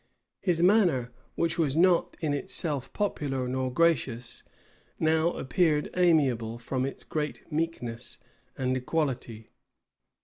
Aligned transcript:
His 0.39 0.63
manner, 0.63 1.11
which 1.35 1.59
was 1.59 1.77
not 1.77 2.17
in 2.21 2.33
itself 2.33 2.91
popular 2.91 3.47
nor 3.47 3.71
gracious, 3.71 4.43
now 4.99 5.31
appeared 5.33 5.91
amiable, 5.95 6.57
from 6.57 6.87
its 6.87 7.03
great 7.03 7.51
meekness 7.51 8.17
and 8.57 8.75
equality. 8.75 9.51